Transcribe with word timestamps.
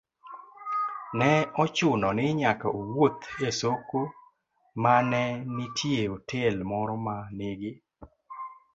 ne 1.17 1.31
ochuno 1.63 2.07
ni 2.17 2.25
nyaka 2.39 2.67
owuoth 2.79 3.23
e 3.47 3.49
soko 3.59 4.01
ma 4.81 4.95
ne 5.11 5.23
nitie 5.55 6.01
otel 6.15 6.55
moro 6.71 6.95
ma 7.05 7.15
nigi 7.37 7.71